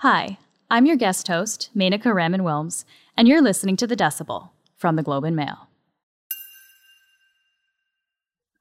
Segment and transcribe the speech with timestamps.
[0.00, 0.36] Hi,
[0.70, 2.84] I'm your guest host, Menaka Raman Wilms,
[3.16, 5.68] and you're listening to The Decibel from the Globe and Mail.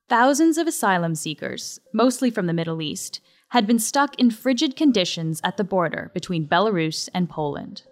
[0.08, 3.20] Thousands of asylum seekers, mostly from the Middle East,
[3.50, 7.84] had been stuck in frigid conditions at the border between Belarus and Poland.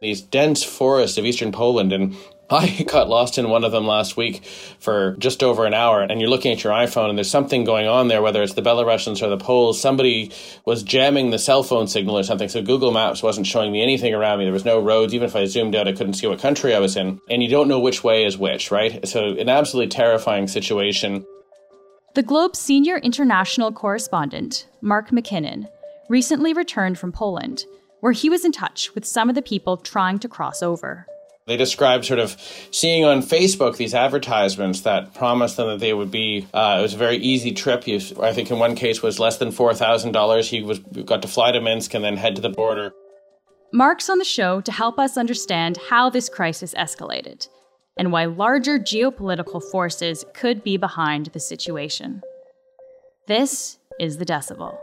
[0.00, 2.16] These dense forests of eastern Poland, and
[2.50, 4.44] I got lost in one of them last week
[4.78, 6.02] for just over an hour.
[6.02, 8.62] And you're looking at your iPhone, and there's something going on there, whether it's the
[8.62, 9.80] Belarusians or the Poles.
[9.80, 10.32] Somebody
[10.64, 12.48] was jamming the cell phone signal or something.
[12.48, 14.44] So Google Maps wasn't showing me anything around me.
[14.44, 15.14] There was no roads.
[15.14, 17.20] Even if I zoomed out, I couldn't see what country I was in.
[17.30, 19.06] And you don't know which way is which, right?
[19.06, 21.26] So, an absolutely terrifying situation.
[22.14, 25.68] The Globe's senior international correspondent, Mark MacKinnon,
[26.08, 27.64] recently returned from Poland
[28.00, 31.06] where he was in touch with some of the people trying to cross over.
[31.48, 32.36] They described sort of
[32.70, 36.46] seeing on Facebook these advertisements that promised them that they would be.
[36.52, 37.84] Uh, it was a very easy trip.
[37.84, 40.50] He, I think in one case was less than four thousand dollars.
[40.50, 42.92] He was got to fly to Minsk and then head to the border.
[43.72, 47.48] Mark's on the show to help us understand how this crisis escalated
[47.96, 52.20] and why larger geopolitical forces could be behind the situation.
[53.26, 54.76] This is the Decibel.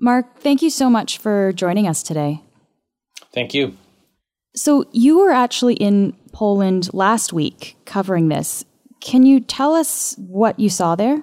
[0.00, 2.42] Mark, thank you so much for joining us today.
[3.32, 3.76] Thank you.
[4.54, 8.64] So, you were actually in Poland last week covering this.
[9.00, 11.22] Can you tell us what you saw there?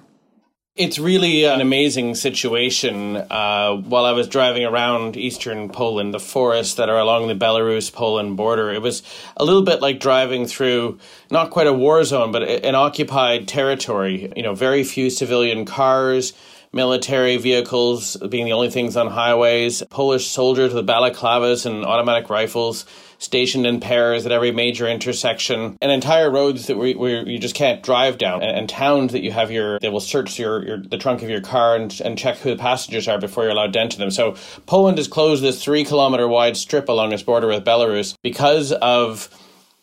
[0.76, 3.16] It's really an amazing situation.
[3.16, 7.90] Uh, while I was driving around eastern Poland, the forests that are along the Belarus
[7.90, 9.02] Poland border, it was
[9.38, 10.98] a little bit like driving through
[11.30, 14.30] not quite a war zone, but an occupied territory.
[14.36, 16.34] You know, very few civilian cars,
[16.72, 22.86] military vehicles being the only things on highways, Polish soldiers with balaclavas and automatic rifles
[23.18, 27.82] stationed in pairs at every major intersection, and entire roads that we, you just can't
[27.82, 30.98] drive down, and, and, towns that you have your they will search your, your the
[30.98, 33.80] trunk of your car and, and check who the passengers are before you're allowed to
[33.80, 34.10] enter them.
[34.10, 38.72] So Poland has closed this three kilometer wide strip along its border with Belarus because
[38.72, 39.30] of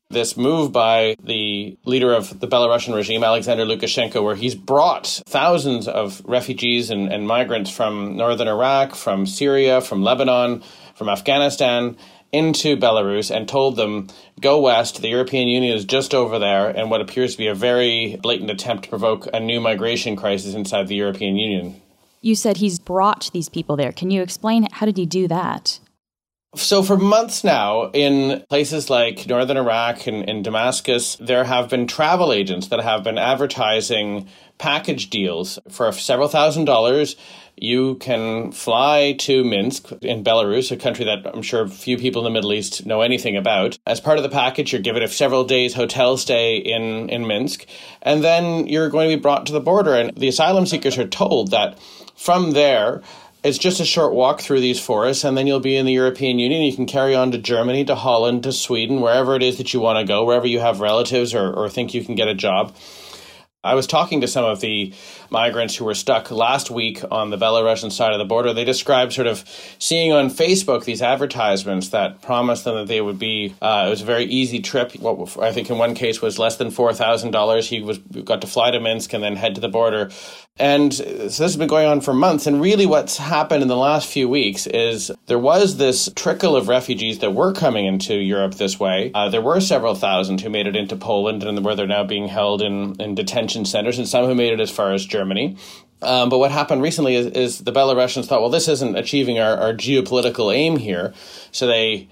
[0.10, 5.88] this move by the leader of the Belarusian regime, Alexander Lukashenko, where he's brought thousands
[5.88, 10.64] of refugees and, and migrants from northern Iraq, from Syria, from Lebanon,
[10.96, 11.98] from Afghanistan
[12.32, 14.08] into Belarus and told them,
[14.42, 17.54] go west, the European Union is just over there, and what appears to be a
[17.54, 21.80] very blatant attempt to provoke a new migration crisis inside the European Union.
[22.22, 23.92] You said he's brought these people there.
[23.92, 25.80] Can you explain how did he do that?
[26.56, 31.88] So, for months now, in places like northern Iraq and in Damascus, there have been
[31.88, 34.28] travel agents that have been advertising
[34.60, 37.16] package deals for several thousand dollars.
[37.58, 42.26] You can fly to Minsk in Belarus, a country that I'm sure few people in
[42.26, 43.80] the Middle East know anything about.
[43.88, 47.66] As part of the package, you're given a several days hotel stay in, in Minsk,
[48.04, 49.96] and then you're going to be brought to the border.
[49.96, 51.80] And the asylum seekers are told that
[52.16, 53.02] from there,
[53.44, 56.40] it's just a short walk through these forests, and then you'll be in the European
[56.40, 56.62] Union.
[56.62, 59.82] You can carry on to Germany, to Holland, to Sweden, wherever it is that you
[59.82, 62.74] want to go, wherever you have relatives or, or think you can get a job.
[63.66, 64.94] I was talking to some of the
[65.30, 68.54] migrants who were stuck last week on the Belarusian side of the border.
[68.54, 69.46] They described sort of
[69.80, 73.56] seeing on Facebook these advertisements that promised them that they would be.
[73.62, 74.92] Uh, it was a very easy trip.
[75.00, 77.70] What I think in one case was less than four thousand dollars.
[77.70, 80.12] He was got to fly to Minsk and then head to the border.
[80.58, 82.46] And so this has been going on for months.
[82.46, 86.68] And really, what's happened in the last few weeks is there was this trickle of
[86.68, 89.12] refugees that were coming into Europe this way.
[89.16, 92.28] Uh, there were several thousand who made it into Poland and where they're now being
[92.28, 95.58] held in, in detention centers, and some who made it as far as Germany.
[96.04, 99.58] Um, but what happened recently is, is, the Belarusians thought, well, this isn't achieving our,
[99.58, 101.14] our geopolitical aim here.
[101.52, 102.10] So they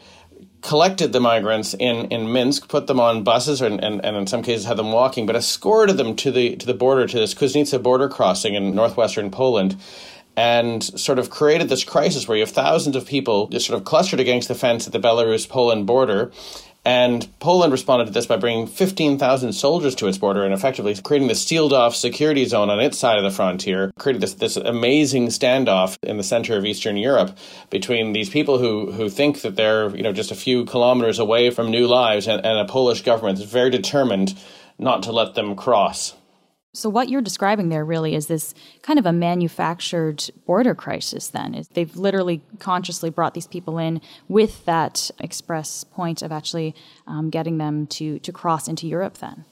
[0.62, 4.44] collected the migrants in, in Minsk, put them on buses, and, and, and in some
[4.44, 7.82] cases had them walking, but escorted them to the to the border to this Kuźnica
[7.82, 9.76] border crossing in northwestern Poland,
[10.36, 13.86] and sort of created this crisis where you have thousands of people just sort of
[13.86, 16.32] clustered against the fence at the Belarus Poland border,
[16.84, 21.28] and Poland responded to this by bringing 15,000 soldiers to its border and effectively creating
[21.28, 25.28] the sealed off security zone on its side of the frontier, creating this, this amazing
[25.28, 27.38] standoff in the center of Eastern Europe
[27.69, 31.51] between these people who, who think that they're you know, just a few kilometers away
[31.51, 34.36] from new lives and, and a Polish government that's very determined
[34.80, 36.16] not to let them cross.
[36.73, 41.53] So what you're describing there really is this kind of a manufactured border crisis then.
[41.53, 46.73] Is they've literally consciously brought these people in with that express point of actually
[47.07, 49.45] um, getting them to to cross into Europe then.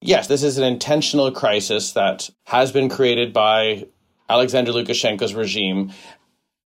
[0.00, 3.86] Yes, this is an intentional crisis that has been created by
[4.28, 5.92] Alexander Lukashenko's regime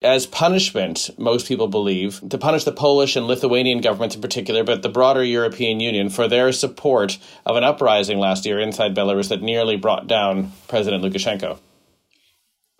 [0.03, 4.81] as punishment, most people believe, to punish the Polish and Lithuanian governments in particular, but
[4.81, 9.41] the broader European Union for their support of an uprising last year inside Belarus that
[9.41, 11.59] nearly brought down President Lukashenko.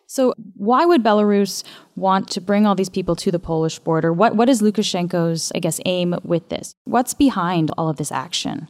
[0.06, 1.64] So, why would Belarus
[1.96, 4.14] want to bring all these people to the Polish border?
[4.14, 6.75] What what is Lukashenko's, I guess, aim with this?
[6.84, 8.70] What's behind all of this action?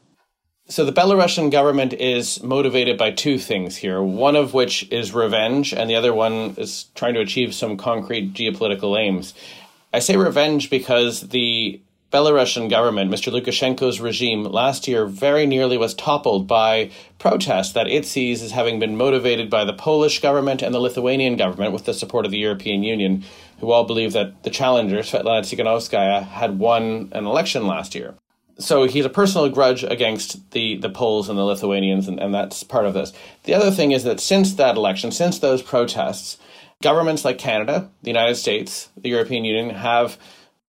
[0.69, 5.73] So the Belarusian government is motivated by two things here, one of which is revenge,
[5.73, 9.33] and the other one is trying to achieve some concrete geopolitical aims.
[9.93, 11.81] I say revenge because the
[12.13, 13.29] Belarusian government, Mr.
[13.29, 18.79] Lukashenko's regime, last year very nearly was toppled by protests that it sees as having
[18.79, 22.37] been motivated by the Polish government and the Lithuanian government with the support of the
[22.37, 23.25] European Union,
[23.59, 28.15] who all believe that the challenger, Svetlana Tikhanovskaya, had won an election last year
[28.59, 32.63] so he's a personal grudge against the, the Poles and the Lithuanians, and, and that's
[32.63, 33.13] part of this.
[33.43, 36.37] The other thing is that since that election, since those protests,
[36.81, 40.17] governments like Canada, the United States, the European Union have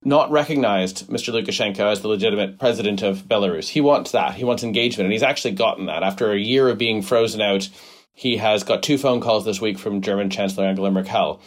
[0.03, 1.33] not recognized Mr.
[1.33, 3.69] Lukashenko as the legitimate president of Belarus.
[3.69, 4.35] He wants that.
[4.35, 6.03] He wants engagement, and he's actually gotten that.
[6.03, 7.69] After a year of being frozen out,
[8.13, 11.41] he has got two phone calls this week from German Chancellor Angela Merkel.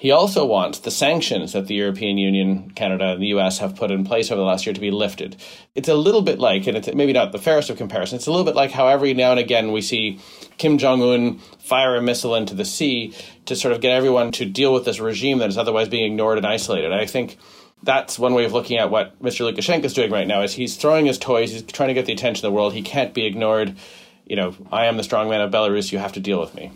[0.00, 3.90] He also wants the sanctions that the European Union, Canada, and the US have put
[3.90, 5.34] in place over the last year to be lifted.
[5.74, 8.30] It's a little bit like, and it's maybe not the fairest of comparisons, it's a
[8.30, 10.20] little bit like how every now and again we see
[10.56, 13.12] Kim Jong un fire a missile into the sea
[13.46, 16.38] to sort of get everyone to deal with this regime that is otherwise being ignored
[16.38, 16.92] and isolated.
[16.92, 17.36] I think
[17.82, 19.52] that's one way of looking at what Mr.
[19.52, 22.12] Lukashenko is doing right now is he's throwing his toys, he's trying to get the
[22.12, 22.72] attention of the world.
[22.72, 23.76] He can't be ignored.
[24.26, 26.70] You know, I am the strongman of Belarus, you have to deal with me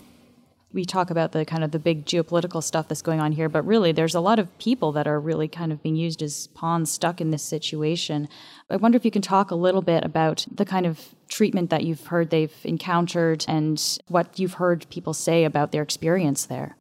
[0.73, 3.67] we talk about the kind of the big geopolitical stuff that's going on here, but
[3.67, 6.91] really there's a lot of people that are really kind of being used as pawns
[6.91, 8.29] stuck in this situation.
[8.71, 11.85] I wonder if you can talk a little bit about the kind of treatment that
[11.85, 16.77] you've heard they've encountered and what you've heard people say about their experience there.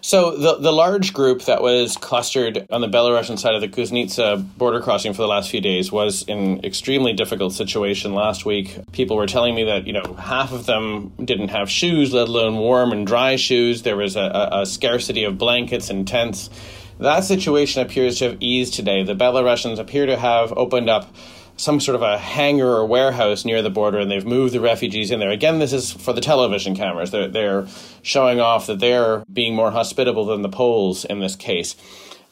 [0.00, 4.44] So the the large group that was clustered on the Belarusian side of the Kuźnica
[4.56, 8.78] border crossing for the last few days was in extremely difficult situation last week.
[8.92, 12.56] People were telling me that you know half of them didn't have shoes, let alone
[12.56, 13.82] warm and dry shoes.
[13.82, 16.50] There was a, a scarcity of blankets and tents.
[16.98, 19.04] That situation appears to have eased today.
[19.04, 21.14] The Belarusians appear to have opened up
[21.58, 25.10] some sort of a hangar or warehouse near the border and they've moved the refugees
[25.10, 25.30] in there.
[25.30, 27.10] Again, this is for the television cameras.
[27.10, 27.66] They're, they're
[28.02, 31.74] showing off that they're being more hospitable than the Poles in this case.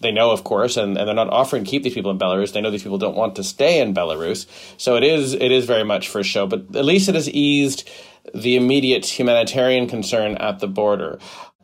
[0.01, 2.53] They know, of course, and, and they're not offering to keep these people in Belarus.
[2.53, 4.47] They know these people don't want to stay in Belarus.
[4.77, 7.89] So it is it is very much for show, but at least it has eased
[8.35, 11.19] the immediate humanitarian concern at the border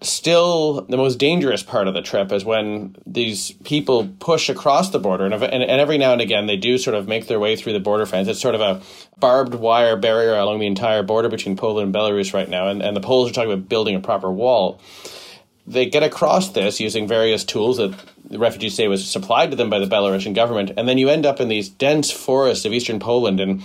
[0.05, 4.99] still the most dangerous part of the trip is when these people push across the
[4.99, 7.57] border and, and, and, every now and again they do sort of make their way
[7.57, 8.29] through the border fence.
[8.29, 8.81] It's sort of a
[9.19, 12.97] barbed wire barrier along the entire border between poland and belarus right now and, and
[12.97, 14.81] the poles are talking about building a proper wall.
[15.67, 17.95] They get across this using various tools that
[18.25, 21.27] the refugees say was supplied to them by the belarusian government and then you end
[21.27, 23.63] up in these dense forests of eastern poland and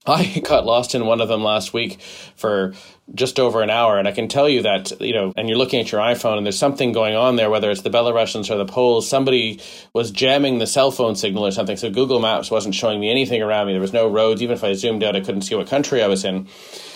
[0.06, 2.00] I got lost in one of them last week
[2.36, 2.74] for
[3.14, 3.98] just over an hour.
[3.98, 6.46] And I can tell you that, you know, and you're looking at your iPhone and
[6.46, 9.60] there's something going on there, whether it's the Belarusians or the Poles, somebody
[9.92, 11.76] was jamming the cell phone signal or something.
[11.76, 13.72] So Google Maps wasn't showing me anything around me.
[13.72, 14.42] There was no roads.
[14.42, 16.48] Even if I zoomed out, I couldn't see what country I was in.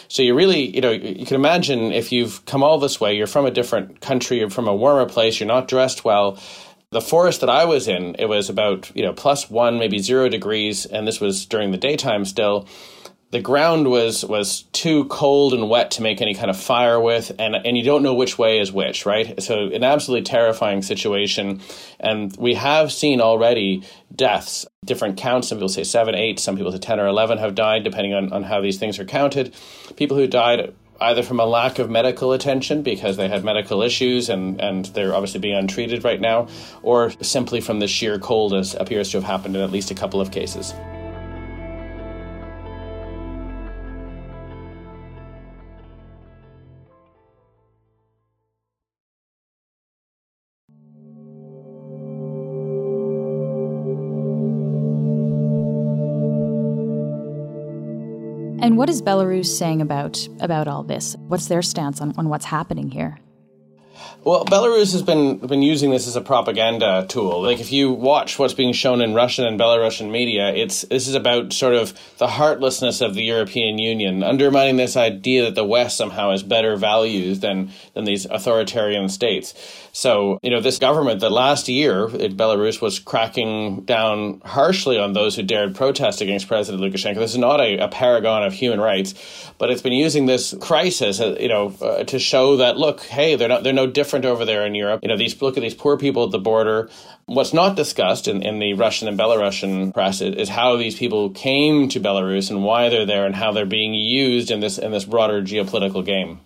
[0.09, 3.27] So you really, you know, you can imagine if you've come all this way, you're
[3.27, 6.39] from a different country, you're from a warmer place, you're not dressed well.
[6.93, 10.29] The forest that I was in, it was about, you know, plus one, maybe zero
[10.29, 12.69] degrees, and this was during the daytime still.
[13.31, 17.33] The ground was was too cold and wet to make any kind of fire with
[17.39, 19.43] and and you don't know which way is which right?
[19.43, 21.63] So an absolutely terrifying situation
[21.99, 23.85] and we have seen already
[24.15, 24.67] deaths.
[24.85, 27.85] Different counts some people say 7 8 some people say 10 or 11 have died
[27.85, 29.55] depending on, on how these things are counted.
[29.97, 34.29] People who died either from a lack of medical attention because they had medical issues
[34.29, 36.49] and, and they're obviously being untreated right now,
[36.83, 39.95] or simply from the sheer cold, as appears to have happened in at least a
[39.95, 40.75] couple of cases.
[58.63, 61.17] And what is Belarus saying about about all this?
[61.27, 63.19] What's their stance on, on what's happening here?
[64.25, 67.43] Well, Belarus has been been using this as a propaganda tool.
[67.43, 71.15] Like if you watch what's being shown in Russian and Belarusian media, it's this is
[71.15, 75.97] about sort of the heartlessness of the European Union, undermining this idea that the West
[75.97, 79.55] somehow has better values than than these authoritarian states.
[79.95, 85.13] So, you know, this government that last year in Belarus was cracking down harshly on
[85.13, 87.17] those who dared protest against President Lukashenko.
[87.17, 89.15] This is not a, a paragon of human rights,
[89.59, 93.37] but it's been using this crisis, uh, you know, uh, to show that look, hey,
[93.37, 95.01] they're not they're no no different over there in Europe.
[95.03, 96.91] You know, these look at these poor people at the border.
[97.27, 101.31] What's not discussed in, in the Russian and Belarusian press is, is how these people
[101.31, 104.93] came to Belarus and why they're there and how they're being used in this in
[104.93, 106.41] this broader geopolitical game.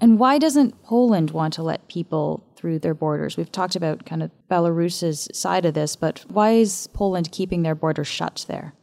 [0.00, 3.36] And why doesn't Poland want to let people through their borders?
[3.36, 7.74] We've talked about kind of Belarus's side of this, but why is Poland keeping their
[7.74, 8.74] borders shut there?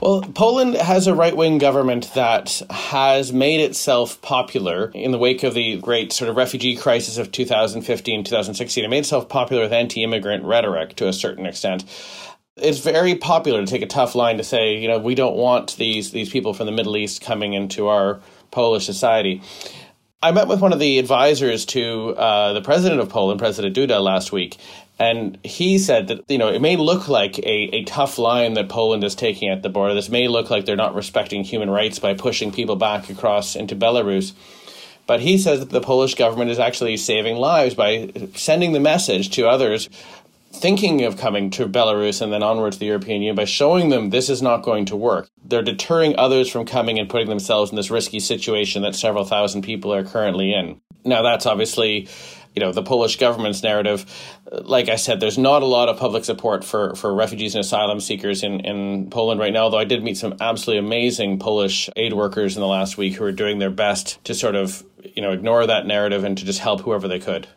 [0.00, 5.42] Well, Poland has a right wing government that has made itself popular in the wake
[5.42, 8.84] of the great sort of refugee crisis of 2015 2016.
[8.84, 11.84] It made itself popular with anti immigrant rhetoric to a certain extent.
[12.56, 15.76] It's very popular to take a tough line to say, you know, we don't want
[15.76, 18.20] these these people from the Middle East coming into our
[18.52, 19.42] Polish society.
[20.22, 24.02] I met with one of the advisors to uh, the president of Poland, President Duda,
[24.02, 24.58] last week,
[24.98, 28.68] and he said that, you know, it may look like a, a tough line that
[28.68, 29.94] Poland is taking at the border.
[29.94, 33.76] This may look like they're not respecting human rights by pushing people back across into
[33.76, 34.32] Belarus.
[35.06, 39.30] But he says that the Polish government is actually saving lives by sending the message
[39.30, 39.88] to others
[40.52, 44.10] thinking of coming to Belarus and then onward to the European Union by showing them
[44.10, 45.28] this is not going to work.
[45.44, 49.62] They're deterring others from coming and putting themselves in this risky situation that several thousand
[49.62, 50.80] people are currently in.
[51.04, 52.08] Now, that's obviously
[52.54, 54.06] you know the Polish government's narrative.
[54.50, 58.00] Like I said, there's not a lot of public support for for refugees and asylum
[58.00, 59.64] seekers in in Poland right now.
[59.64, 63.24] Although I did meet some absolutely amazing Polish aid workers in the last week who
[63.24, 66.60] are doing their best to sort of you know ignore that narrative and to just
[66.60, 67.48] help whoever they could.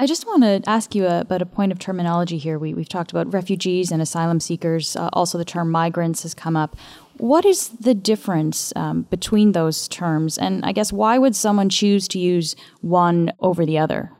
[0.00, 2.58] I just want to ask you about a point of terminology here.
[2.58, 4.96] We, we've talked about refugees and asylum seekers.
[4.96, 6.74] Uh, also, the term migrants has come up.
[7.20, 10.38] What is the difference um, between those terms?
[10.38, 14.10] And I guess why would someone choose to use one over the other?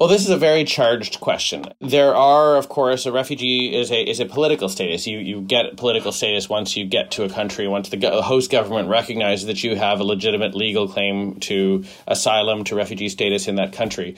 [0.00, 1.66] Well, this is a very charged question.
[1.82, 5.06] There are, of course, a refugee is a is a political status.
[5.06, 8.50] You you get political status once you get to a country, once the, the host
[8.50, 13.56] government recognizes that you have a legitimate legal claim to asylum to refugee status in
[13.56, 14.16] that country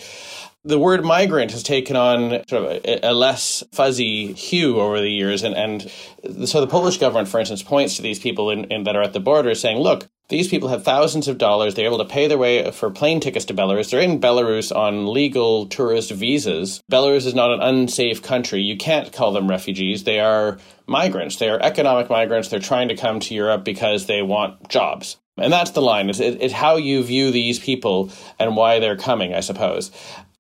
[0.64, 5.10] the word migrant has taken on sort of a, a, less fuzzy hue over the
[5.10, 5.42] years.
[5.42, 8.96] And, and so the Polish government, for instance, points to these people in, in, that
[8.96, 11.74] are at the border saying, look, these people have thousands of dollars.
[11.74, 13.90] They're able to pay their way for plane tickets to Belarus.
[13.90, 16.82] They're in Belarus on legal tourist visas.
[16.90, 18.62] Belarus is not an unsafe country.
[18.62, 20.04] You can't call them refugees.
[20.04, 21.36] They are migrants.
[21.36, 22.48] They are economic migrants.
[22.48, 25.18] They're trying to come to Europe because they want jobs.
[25.36, 26.08] And that's the line.
[26.08, 29.90] It's, it's how you view these people and why they're coming, I suppose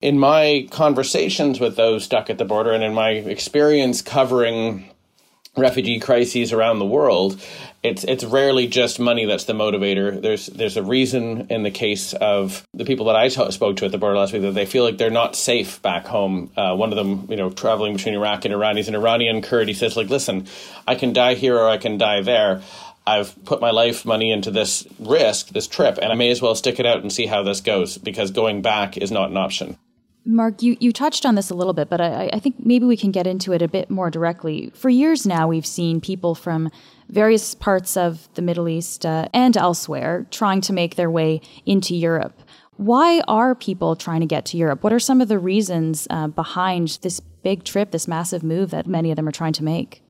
[0.00, 4.90] in my conversations with those stuck at the border and in my experience covering
[5.56, 7.40] refugee crises around the world,
[7.82, 10.20] it's it's rarely just money that's the motivator.
[10.20, 13.84] There's there's a reason in the case of the people that I t- spoke to
[13.84, 16.50] at the border last week that they feel like they're not safe back home.
[16.56, 19.68] Uh, one of them, you know, traveling between Iraq and Iran, he's an Iranian Kurd.
[19.68, 20.46] He says, like, listen,
[20.86, 22.62] I can die here or I can die there.
[23.06, 26.54] I've put my life money into this risk, this trip, and I may as well
[26.54, 29.76] stick it out and see how this goes because going back is not an option.
[30.26, 32.96] Mark, you, you touched on this a little bit, but I, I think maybe we
[32.96, 34.70] can get into it a bit more directly.
[34.74, 36.70] For years now, we've seen people from
[37.10, 41.94] various parts of the Middle East uh, and elsewhere trying to make their way into
[41.94, 42.40] Europe.
[42.76, 44.82] Why are people trying to get to Europe?
[44.82, 48.86] What are some of the reasons uh, behind this big trip, this massive move that
[48.86, 50.02] many of them are trying to make?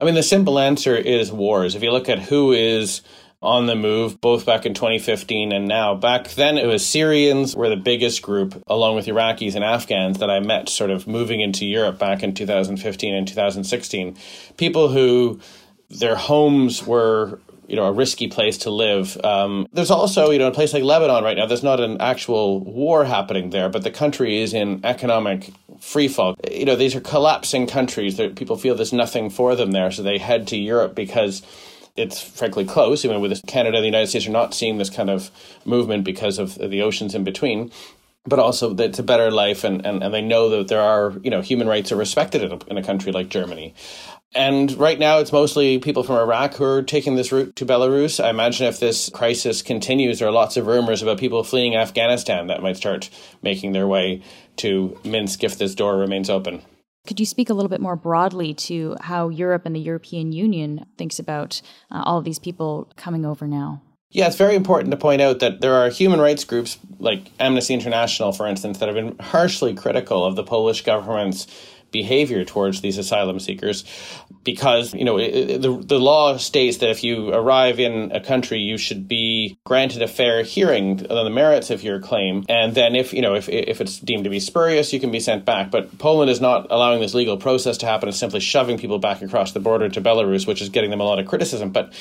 [0.00, 1.74] I mean, the simple answer is wars.
[1.74, 3.02] If you look at who is
[3.42, 5.94] on the move, both back in 2015 and now.
[5.94, 10.30] Back then, it was Syrians were the biggest group, along with Iraqis and Afghans, that
[10.30, 14.16] I met sort of moving into Europe back in 2015 and 2016.
[14.56, 15.40] People who
[15.90, 19.18] their homes were you know a risky place to live.
[19.24, 21.46] Um, there's also you know a place like Lebanon right now.
[21.46, 26.36] There's not an actual war happening there, but the country is in economic freefall.
[26.50, 28.20] You know these are collapsing countries.
[28.36, 31.42] People feel there's nothing for them there, so they head to Europe because
[31.96, 33.04] it's frankly close.
[33.04, 35.30] Even with Canada and the United States are not seeing this kind of
[35.64, 37.70] movement because of the oceans in between.
[38.24, 41.14] But also that it's a better life, and, and, and they know that there are,
[41.24, 43.74] you know, human rights are respected in a, in a country like Germany.
[44.34, 48.22] And right now, it's mostly people from Iraq who are taking this route to Belarus.
[48.22, 52.46] I imagine if this crisis continues, there are lots of rumors about people fleeing Afghanistan
[52.46, 53.10] that might start
[53.42, 54.22] making their way
[54.56, 56.62] to Minsk if this door remains open.
[57.06, 60.86] Could you speak a little bit more broadly to how Europe and the European Union
[60.96, 63.82] thinks about uh, all of these people coming over now?
[64.10, 67.74] Yeah, it's very important to point out that there are human rights groups like Amnesty
[67.74, 71.46] International, for instance, that have been harshly critical of the Polish government's
[71.90, 73.84] behavior towards these asylum seekers
[74.44, 78.58] because you know it, the the law states that if you arrive in a country
[78.58, 82.44] you should be granted a fair hearing on the merits of your claim.
[82.48, 85.20] And then if you know if if it's deemed to be spurious you can be
[85.20, 85.70] sent back.
[85.70, 88.08] But Poland is not allowing this legal process to happen.
[88.08, 91.04] It's simply shoving people back across the border to Belarus which is getting them a
[91.04, 91.70] lot of criticism.
[91.70, 91.92] But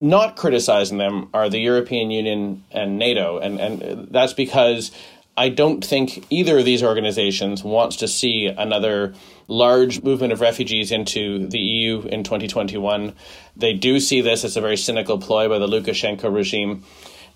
[0.00, 3.38] not criticizing them are the European Union and NATO.
[3.38, 4.90] And and that's because
[5.36, 9.14] I don't think either of these organizations wants to see another
[9.48, 13.14] large movement of refugees into the EU in 2021.
[13.54, 16.84] They do see this as a very cynical ploy by the Lukashenko regime.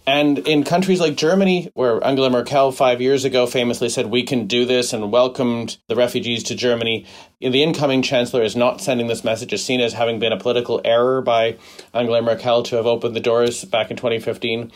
[0.07, 4.47] And in countries like Germany, where Angela Merkel five years ago famously said, we can
[4.47, 7.05] do this and welcomed the refugees to Germany,
[7.39, 10.81] the incoming chancellor is not sending this message, is seen as having been a political
[10.85, 11.59] error by
[11.93, 14.73] Angela Merkel to have opened the doors back in 2015.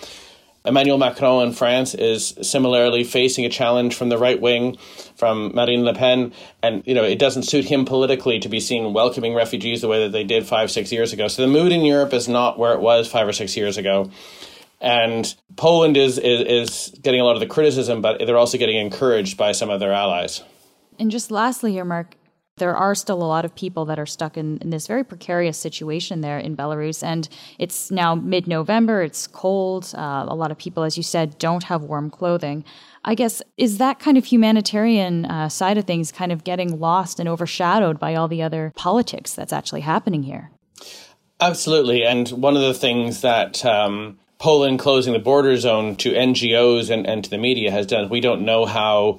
[0.66, 4.78] Emmanuel Macron in France is similarly facing a challenge from the right wing,
[5.14, 8.94] from Marine Le Pen, and you know it doesn't suit him politically to be seen
[8.94, 11.28] welcoming refugees the way that they did five, six years ago.
[11.28, 14.10] So the mood in Europe is not where it was five or six years ago.
[14.80, 18.76] And Poland is, is, is getting a lot of the criticism, but they're also getting
[18.76, 20.42] encouraged by some of their allies.
[20.98, 22.16] And just lastly here, Mark,
[22.56, 25.58] there are still a lot of people that are stuck in, in this very precarious
[25.58, 27.02] situation there in Belarus.
[27.02, 29.92] And it's now mid November, it's cold.
[29.96, 32.64] Uh, a lot of people, as you said, don't have warm clothing.
[33.04, 37.18] I guess, is that kind of humanitarian uh, side of things kind of getting lost
[37.18, 40.52] and overshadowed by all the other politics that's actually happening here?
[41.40, 42.04] Absolutely.
[42.04, 47.04] And one of the things that um, Poland closing the border zone to NGOs and,
[47.04, 49.18] and to the media has done, we don't know how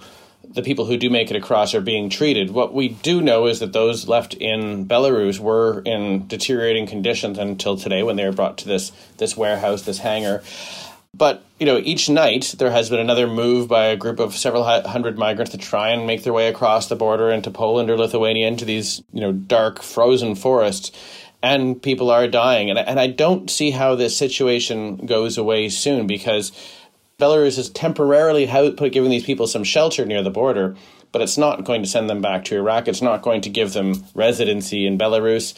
[0.56, 2.50] the people who do make it across are being treated.
[2.50, 7.78] What we do know is that those left in Belarus were in deteriorating conditions until
[7.78, 10.42] today when they were brought to this this warehouse, this hangar.
[11.14, 14.64] But you know, each night there has been another move by a group of several
[14.64, 18.48] hundred migrants to try and make their way across the border into Poland or Lithuania
[18.48, 20.92] into these you know dark frozen forests,
[21.44, 22.70] and people are dying.
[22.70, 26.54] And and I don't see how this situation goes away soon because
[27.20, 30.76] Belarus is temporarily giving these people some shelter near the border,
[31.12, 32.88] but it's not going to send them back to Iraq.
[32.88, 35.54] It's not going to give them residency in Belarus.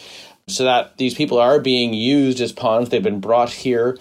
[0.46, 2.88] So that these people are being used as pawns.
[2.88, 3.98] They've been brought here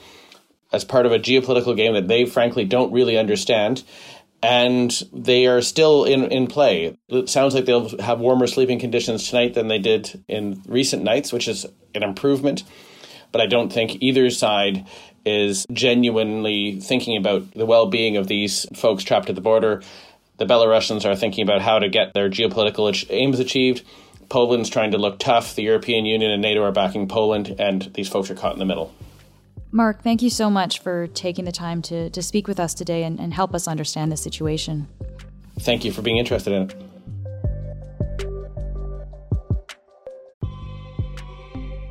[0.71, 3.83] as part of a geopolitical game that they frankly don't really understand.
[4.43, 6.97] And they are still in, in play.
[7.09, 11.33] It sounds like they'll have warmer sleeping conditions tonight than they did in recent nights,
[11.33, 12.63] which is an improvement.
[13.31, 14.85] But I don't think either side
[15.27, 19.83] is genuinely thinking about the well being of these folks trapped at the border.
[20.37, 23.83] The Belarusians are thinking about how to get their geopolitical aims achieved.
[24.29, 25.55] Poland's trying to look tough.
[25.55, 28.65] The European Union and NATO are backing Poland, and these folks are caught in the
[28.65, 28.93] middle.
[29.71, 33.03] Mark, thank you so much for taking the time to, to speak with us today
[33.03, 34.87] and, and help us understand the situation.
[35.59, 36.75] Thank you for being interested in it.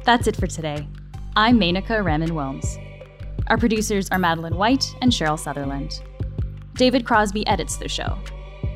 [0.05, 0.87] That's it for today.
[1.35, 2.86] I'm Menaka Raman Wilms.
[3.49, 6.03] Our producers are Madeline White and Cheryl Sutherland.
[6.75, 8.19] David Crosby edits the show.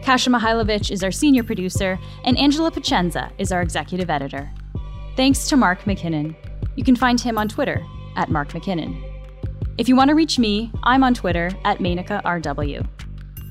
[0.03, 4.51] Kasia Mihailovic is our senior producer, and Angela Pacienza is our executive editor.
[5.17, 6.37] Thanks to Mark MacKinnon.
[6.77, 7.85] You can find him on Twitter
[8.17, 9.03] at Mark MacKinnon.
[9.77, 12.87] If you want to reach me, I'm on Twitter at MenakaRW.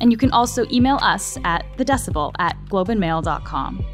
[0.02, 3.86] And you can also email us at thedecibel at globeandmail.com.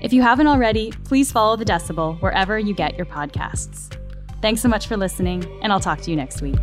[0.00, 3.96] If you haven't already, please follow The Decibel wherever you get your podcasts.
[4.42, 6.58] Thanks so much for listening, and I'll talk to you next week.